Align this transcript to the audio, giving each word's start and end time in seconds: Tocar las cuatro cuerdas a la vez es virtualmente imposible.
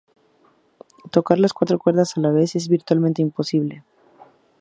Tocar 1.11 1.37
las 1.37 1.53
cuatro 1.53 1.77
cuerdas 1.77 2.17
a 2.17 2.21
la 2.21 2.31
vez 2.31 2.55
es 2.55 2.69
virtualmente 2.69 3.21
imposible. 3.21 3.83